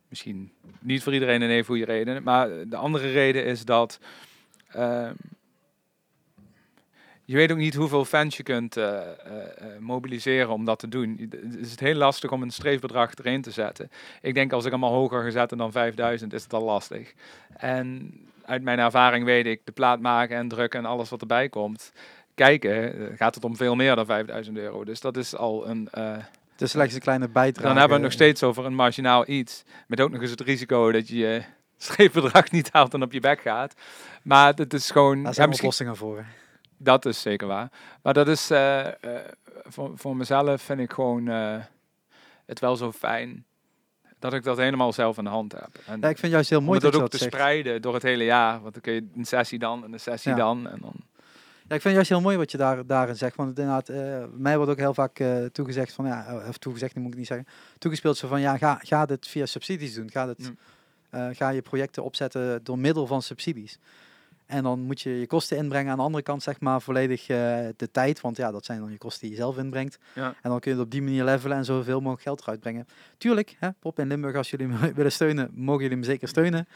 [0.07, 2.23] misschien niet voor iedereen een even goede reden.
[2.23, 3.99] Maar de andere reden is dat
[4.67, 5.13] ehm,
[7.25, 9.01] je weet ook niet hoeveel fans je kunt eh,
[9.79, 11.27] mobiliseren om dat te doen.
[11.29, 13.91] Het is heel lastig om een streefbedrag erin te zetten.
[14.21, 17.13] Ik denk als ik hem al hoger ga zetten dan 5000 is het al lastig.
[17.57, 18.13] En
[18.45, 21.91] uit mijn ervaring weet ik, de plaat maken en drukken en alles wat erbij komt,
[22.35, 24.83] kijken, gaat het om veel meer dan 5000 euro.
[24.83, 25.89] Dus dat is al een...
[25.91, 27.67] Het is slechts een kleine bijdrage.
[27.67, 29.63] dan hebben we het nog steeds over een marginaal iets.
[29.87, 31.43] Met ook nog eens het risico dat je je
[31.77, 33.73] streefbedrag niet haalt en op je bek gaat.
[34.23, 35.15] Maar het is gewoon...
[35.15, 36.25] Daar ja, zijn misschien, oplossingen voor.
[36.77, 37.71] dat is zeker waar.
[38.01, 38.49] Maar dat is...
[38.51, 38.93] eh, eh,
[39.63, 41.27] voor, voor mezelf vind ik gewoon
[42.45, 43.45] het wel zo fijn
[44.19, 45.69] dat ik dat helemaal zelf in de hand heb.
[45.85, 47.33] En Ja, ik vind juist heel mooi dat ook te zegt.
[47.33, 48.61] spreiden door het hele jaar.
[48.61, 50.37] Want dan kun je een sessie dan en een sessie Ja.
[50.37, 50.69] dan.
[50.69, 50.93] En dan
[51.67, 53.36] Ja, ik vind het juist heel mooi wat je daar, daarin zegt.
[53.36, 57.12] Want inderdaad, eh, mij wordt ook heel vaak eh, toegezegd van, ja, of toegezegd, moet
[57.12, 57.47] ik niet zeggen,
[57.78, 60.12] toegespeeld zo van, ja, ga, ga dit via subsidies doen.
[60.12, 60.51] Ga, dit,
[61.10, 63.80] eh, ga je projecten opzetten door middel van subsidies.
[64.45, 65.91] En dan moet je je kosten inbrengen.
[65.91, 67.38] Aan de andere kant, zeg maar, volledig eh,
[67.75, 68.21] de tijd.
[68.21, 69.97] Want ja, dat zijn dan je kosten die je zelf inbrengt.
[70.13, 70.36] Ja.
[70.41, 72.88] En dan kun je het op die manier levelen en zoveel mogelijk geld eruit brengen.
[73.17, 76.67] Tuurlijk, hè, Pop in Limburg, als jullie me willen steunen, mogen jullie me zeker steunen.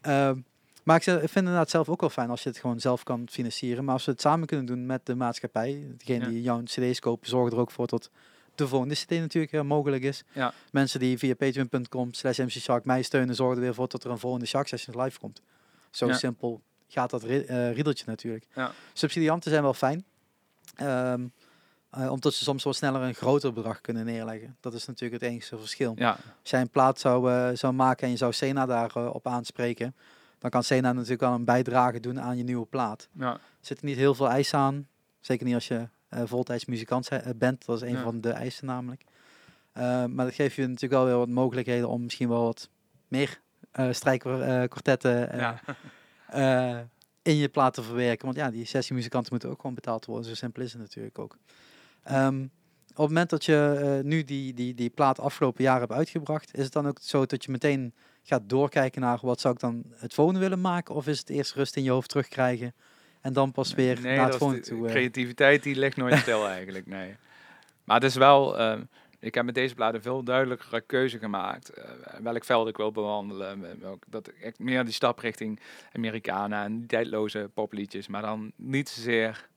[0.00, 0.38] Ehm,
[0.82, 3.28] maar ik vind het inderdaad zelf ook wel fijn als je het gewoon zelf kan
[3.30, 3.84] financieren.
[3.84, 7.28] Maar als we het samen kunnen doen met de maatschappij, degene die jouw cd's kopen,
[7.28, 8.10] zorgen er ook voor dat
[8.54, 10.22] de volgende cd natuurlijk eh, mogelijk is.
[10.32, 10.52] Ja.
[10.72, 14.18] Mensen die via patreon.com slash mcshark mij steunen, zorgen er weer voor dat er een
[14.18, 15.42] volgende Shark Sessions live komt.
[15.90, 16.14] Zo Ja.
[16.14, 18.46] simpel gaat dat riedeltje natuurlijk.
[18.54, 18.72] Ja.
[18.92, 20.04] Subsidianten zijn wel fijn.
[20.76, 21.26] Ehm,
[21.90, 24.56] eh, omdat ze soms wel sneller een groter bedrag kunnen neerleggen.
[24.60, 25.92] Dat is natuurlijk het enige verschil.
[25.96, 29.94] ja, Als jij een plaat zou, zou maken en je zou Sena daarop op aanspreken,
[30.40, 33.08] dan kan Sena natuurlijk wel een bijdrage doen aan je nieuwe plaat.
[33.12, 34.88] ja, Er zitten niet heel veel eisen aan.
[35.20, 37.64] Zeker niet als je eh voltijds muzikant eh, bent.
[37.66, 38.02] Dat is een Ja.
[38.02, 39.04] van de eisen namelijk.
[39.72, 42.68] Eh, maar dat geeft je natuurlijk wel weer wat mogelijkheden om misschien wel wat
[43.08, 43.40] meer
[43.80, 45.60] uh, strijkkwartetten ja.
[47.22, 48.24] in je plaat te verwerken.
[48.24, 50.24] Want ja, die sessiemuzikanten moeten ook gewoon betaald worden.
[50.24, 51.36] Zo simpel is het natuurlijk ook.
[52.02, 52.42] Ehm,
[52.90, 56.64] op het moment dat je nu die, die, die plaat afgelopen jaar hebt uitgebracht, is
[56.64, 60.14] het dan ook zo dat je meteen gaat doorkijken naar wat zou ik dan het
[60.14, 60.94] volgende willen maken?
[60.94, 62.74] Of is het eerst rust in je hoofd terugkrijgen
[63.20, 64.86] en dan pas weer nee, naar het volgende de toe?
[64.86, 64.92] eh?
[64.92, 67.16] creativiteit die ligt nooit stil eigenlijk, nee.
[67.84, 68.82] Maar het is wel, ehm,
[69.18, 71.68] ik heb met deze plaat een veel duidelijkere keuze gemaakt.
[71.68, 71.84] eh,
[72.22, 73.64] welk veld ik wil bewandelen.
[73.70, 75.60] eh, welk- dat ik meer die stap richting
[75.92, 78.08] Americana en tijdloze popliedjes.
[78.08, 79.48] Maar dan niet zozeer...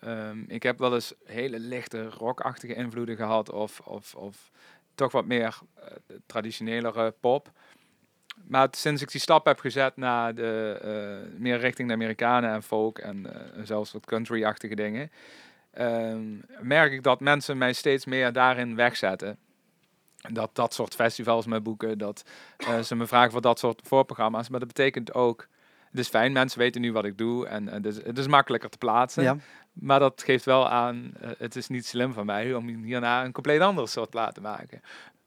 [0.00, 3.50] ehm, ik heb wel eens hele lichte rockachtige invloeden gehad.
[3.50, 4.50] Of, of, of
[4.94, 5.86] toch wat meer eh,
[6.26, 7.50] traditionelere pop.
[8.46, 12.62] Maar sinds ik die stap heb gezet naar de, eh, meer richting de Amerikanen en
[12.62, 15.10] folk en eh, zelfs wat country-achtige dingen,
[15.70, 16.22] ehm,
[16.60, 19.38] merk ik dat mensen mij steeds meer daarin wegzetten.
[20.32, 22.24] Dat dat soort festivals me boeken, dat
[22.82, 24.48] ze me vragen voor dat soort voorprogramma's.
[24.48, 25.48] Maar dat betekent ook,
[25.90, 28.70] het is fijn, mensen weten nu wat ik doe en het, is, het is makkelijker
[28.70, 29.22] te plaatsen.
[29.22, 29.36] ja,
[29.74, 33.32] Maar dat geeft wel aan, eh, het is niet slim van mij om hierna een
[33.32, 34.80] compleet ander soort te maken.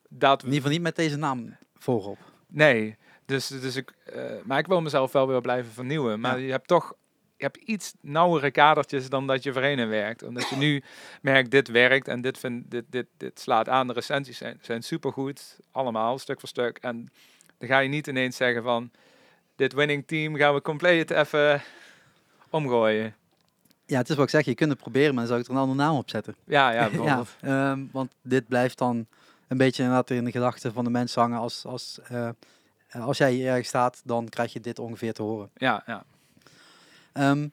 [0.09, 2.17] Dat, in ieder geval niet met deze naam voorop.
[2.47, 6.19] Nee, dus, dus ik, eh, maar ik wil mezelf wel weer blijven vernieuwen.
[6.19, 6.45] Maar Ja.
[6.45, 6.93] je hebt toch
[7.37, 10.23] je hebt iets nauwere kadertjes dan dat je in werkt.
[10.23, 10.83] Omdat je nu
[11.21, 13.87] merkt, dit werkt en dit, vind, dit, dit, dit slaat aan.
[13.87, 16.77] De recensies zijn, zijn supergoed, allemaal, stuk voor stuk.
[16.77, 17.11] En
[17.57, 18.91] dan ga je niet ineens zeggen van,
[19.55, 21.61] dit winning team gaan we compleet even
[22.49, 23.15] omgooien.
[23.87, 25.51] Ja, het is wat ik zeg, je kunt het proberen, maar dan zou ik er
[25.51, 26.35] een andere naam op zetten.
[26.45, 26.89] Ja, ja,
[27.41, 29.07] ehm, want dit blijft dan
[29.47, 31.39] een beetje inderdaad in de gedachten van de mensen hangen.
[31.39, 32.29] Als, als, eh,
[32.91, 35.49] als jij hier ergens staat, dan krijg je dit ongeveer te horen.
[35.55, 36.05] Ja, ja.
[37.13, 37.47] Ehm,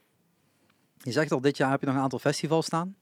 [0.99, 2.97] je zegt al, dit jaar heb je nog een aantal festivals staan.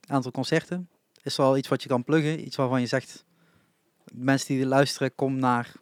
[0.00, 0.88] Een aantal concerten.
[1.22, 2.46] Is er al iets wat je kan pluggen?
[2.46, 3.24] Iets waarvan je zegt,
[4.12, 5.72] mensen die luisteren, kom naar...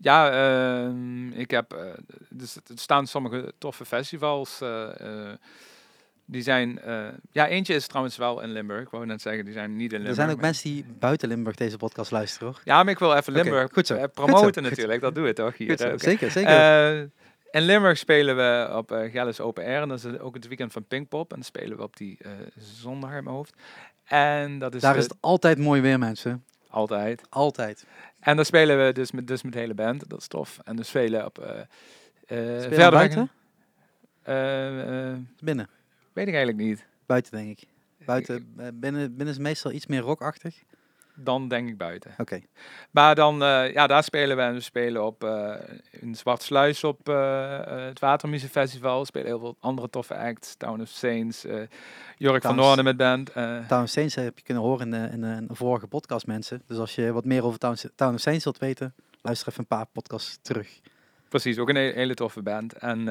[0.00, 1.72] Ja, ehm, ik heb.
[1.72, 1.84] eh,
[2.30, 4.60] dus er staan sommige toffe festivals.
[4.60, 5.34] eh, eh,
[6.30, 6.80] die zijn,
[7.32, 8.82] ja, eentje is trouwens wel in Limburg.
[8.82, 10.08] Ik wou net zeggen, die zijn niet in Limburg.
[10.08, 12.60] Er zijn ook maar- mensen die buiten Limburg deze podcast luisteren, hoor.
[12.64, 13.98] Ja, maar ik wil even Limburg goed zo.
[13.98, 15.00] Goed promoten zo, natuurlijk.
[15.00, 15.78] Dat doe je toch hier.
[15.78, 15.96] Zo.
[15.98, 17.10] Zeker, zeker.
[17.50, 19.82] In Limburg spelen we op Gelles Open Air.
[19.82, 21.30] En dat is ook het weekend van Pinkpop.
[21.30, 22.18] En dan spelen we op die
[22.58, 23.54] zondag in mijn hoofd.
[24.04, 26.44] En dat is, Daar is het altijd mooi weer, mensen.
[26.68, 27.22] Altijd.
[27.28, 27.86] Altijd.
[28.20, 30.08] En dan spelen we dus met, dus met de hele band.
[30.08, 30.58] Dat is tof.
[30.64, 31.38] En dus spelen op...
[31.38, 31.60] eh
[32.28, 33.30] eh, Spelen verder buiten?
[34.22, 35.68] Eh, Binnen.
[36.12, 36.86] weet ik eigenlijk niet.
[37.06, 37.68] Buiten, denk ik.
[38.04, 40.62] Buiten, binnen, binnen is meestal iets meer rockachtig.
[41.20, 42.14] Dan denk ik buiten.
[42.18, 42.40] Oké.
[42.90, 44.42] Maar dan, eh, ja, daar spelen we.
[44.42, 45.54] En we spelen op uh,
[45.90, 49.00] in Zwartsluis op uh, het Watermuziekfestival.
[49.00, 50.54] We spelen heel veel andere toffe acts.
[50.56, 51.44] Town of Saints,
[52.16, 53.30] Jork van Noorden met band.
[53.32, 56.26] eh, Town of Saints heb je kunnen horen in, de- in, in een vorige podcast,
[56.26, 56.62] mensen.
[56.66, 59.76] Dus als je wat meer over Town, Town of Saints wilt weten, luister even een
[59.76, 60.68] paar podcasts terug.
[61.28, 62.72] precies, ook een he- hele toffe band.
[62.72, 63.08] En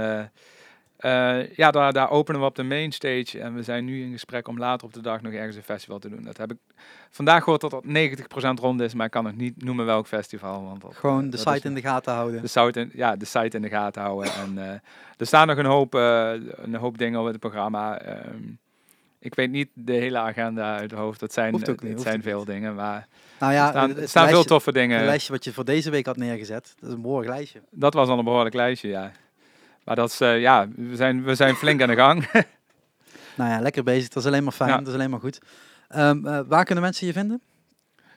[0.98, 3.40] eh, ja, daar, daar openen we op de main stage.
[3.40, 6.00] En we zijn nu in gesprek om later op de dag nog ergens een festival
[6.00, 6.24] te doen.
[6.24, 6.58] Dat heb ik
[7.10, 8.94] vandaag gehoord dat dat 90% rond is.
[8.94, 10.64] Maar ik kan nog niet noemen welk festival.
[10.64, 12.42] Want dat, Gewoon eh, de dat site is- in de gaten houden.
[12.42, 14.32] de site in, ja, de site in de gaten houden.
[14.34, 14.72] en eh,
[15.18, 18.00] er staan nog een hoop, een hoop dingen op het programma.
[18.02, 18.44] Ehm,
[19.20, 21.20] ik weet niet de hele agenda uit het hoofd.
[21.20, 22.76] Dat zijn, het niet, hoeft zijn veel dingen.
[22.76, 23.08] Maar
[23.40, 25.06] nou ja, er staan, het, er het veel toffe het dingen.
[25.06, 27.62] lijstje wat je voor deze week had neergezet, dat is een behoorlijk lijstje.
[27.72, 29.12] Dat was al een behoorlijk lijstje, ja.
[29.88, 32.26] Maar dat is, eh, ja, we zijn, we zijn flink aan de gang.
[33.36, 34.10] Nou ja, lekker bezig.
[34.10, 34.70] Dat is alleen maar fijn.
[34.70, 34.78] Ja.
[34.78, 35.40] Dat is alleen maar goed.
[35.88, 37.42] Ehm, eh, waar kunnen mensen je vinden?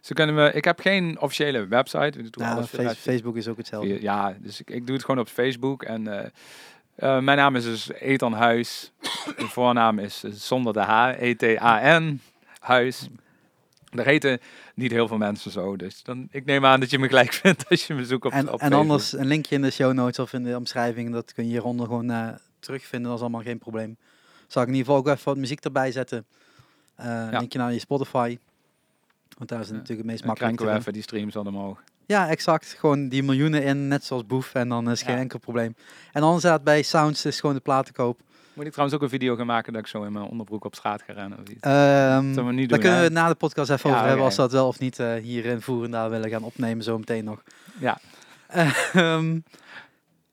[0.00, 2.22] Ze kunnen we, ik heb geen officiële website.
[2.22, 4.02] We doen Nou, alles Face- Facebook is ook hetzelfde.
[4.02, 5.82] Ja, dus ik, ik doe het gewoon op Facebook.
[5.82, 6.30] En
[6.94, 8.92] eh, mijn naam is dus Ethan Huis.
[9.36, 12.20] De voornaam is zonder de H, E-T-A-N,
[12.60, 13.08] Huis.
[13.90, 14.40] Daar heten
[14.74, 15.76] niet heel veel mensen zo.
[15.76, 18.32] Dus dan, ik neem aan dat je me gelijk vindt als je me zoekt op,
[18.32, 21.12] En, op en anders een linkje in de show notes of in de omschrijving.
[21.12, 23.08] Dat kun je hieronder gewoon eh, terugvinden.
[23.08, 23.96] Dat is allemaal geen probleem.
[24.46, 26.24] Zal ik in ieder geval ook even wat muziek erbij zetten.
[26.94, 28.38] Eh Linkje naar je Spotify.
[29.36, 29.80] Want daar is het Ja.
[29.80, 31.82] natuurlijk het meest Dan makkelijk krijgen te we even die streams al omhoog.
[32.06, 32.66] Ja, exact.
[32.78, 34.54] Gewoon die miljoenen in, net zoals Boef.
[34.54, 35.74] En dan is geen enkel probleem.
[36.12, 38.20] En anders staat bij Sounds is gewoon de platenkoop.
[38.52, 40.74] Moet ik trouwens ook een video gaan maken dat ik zo in mijn onderbroek op
[40.74, 41.66] straat ga rennen of iets?
[42.34, 44.24] We niet daar kunnen we het na de podcast even Ja, over hebben.
[44.24, 46.84] Als we dat wel of niet eh, hier in Voerendaal willen gaan opnemen.
[46.84, 47.42] Zo meteen nog.
[47.78, 47.98] Ja.
[48.48, 49.38] Ehm,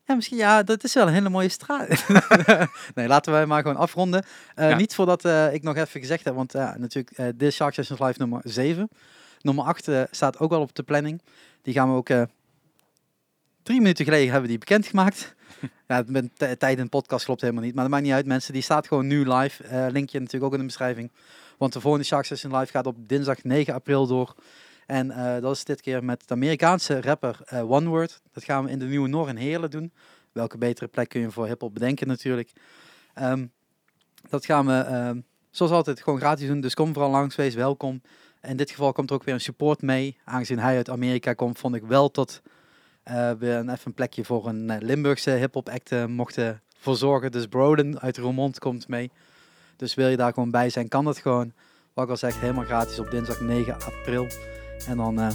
[0.08, 2.06] ja, misschien, ja, dat is wel een hele mooie straat.
[2.96, 4.24] nee, laten wij maar gewoon afronden.
[4.56, 4.76] Eh, Ja.
[4.76, 8.00] Niet voordat eh, ik nog even gezegd heb, want ja, natuurlijk, dit is Shark Sessions
[8.02, 8.90] Live nummer 7.
[9.42, 11.22] Nummer 8 eh, staat ook al op de planning.
[11.62, 12.28] Die gaan we ook
[13.64, 15.36] drie minuten geleden hebben die bekendgemaakt.
[15.88, 18.54] Ja, met tijd in podcast klopt helemaal niet, maar dat maakt niet uit mensen.
[18.54, 19.64] Die staat gewoon nu live.
[19.64, 21.12] Eh, linkje natuurlijk ook in de beschrijving.
[21.58, 24.36] Want de volgende Shark Session Live gaat op dinsdag 9 april door.
[24.86, 28.22] En eh, dat is dit keer met de Amerikaanse rapper eh, One Word.
[28.32, 29.94] Dat gaan we in de Nieuwe Noor in Heerlen doen.
[30.32, 32.52] Welke betere plek kun je voor hiphop bedenken natuurlijk.
[33.14, 33.46] Ehm,
[34.30, 35.20] dat gaan we ehm,
[35.52, 36.62] zoals altijd gewoon gratis doen.
[36.62, 38.02] Dus kom vooral langs, wees welkom.
[38.42, 40.18] In dit geval komt er ook weer een support mee.
[40.24, 42.24] Aangezien hij uit Amerika komt, vond ik wel eh,
[43.40, 47.32] we een, even een plekje voor een eh, Limburgse hip-hop act eh, mochten verzorgen.
[47.32, 49.12] Dus Broden uit Roermond komt mee.
[49.76, 51.52] Dus wil je daar gewoon bij zijn, kan dat gewoon.
[51.94, 54.28] Wat ik al zeg, helemaal gratis op dinsdag 9 april.
[54.88, 55.28] En dan eh,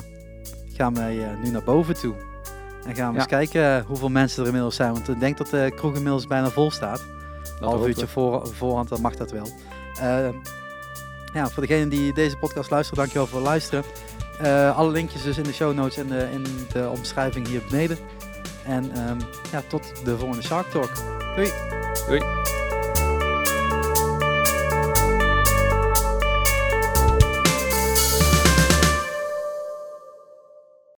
[0.75, 2.15] gaan wij eh, nu naar boven toe.
[2.87, 3.19] En gaan we Ja.
[3.19, 4.93] eens kijken eh, hoeveel mensen er inmiddels zijn.
[4.93, 7.05] Want ik denk dat de kroeg inmiddels bijna vol staat.
[7.61, 8.11] Dat half uurtje we.
[8.11, 9.49] voor, voorhand, dan mag dat wel.
[10.01, 10.29] Eh,
[11.35, 13.85] ja, voor degene die deze podcast luistert, dankjewel voor het luisteren.
[14.39, 17.99] Eh, alle linkjes dus in de show notes en in de omschrijving hier beneden.
[18.65, 19.19] En ehm,
[19.53, 20.91] ja, tot de volgende Shark Talk.
[21.37, 21.51] Doei!
[22.07, 22.62] Doei.